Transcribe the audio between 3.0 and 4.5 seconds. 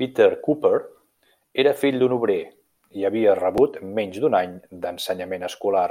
i havia rebut menys d'un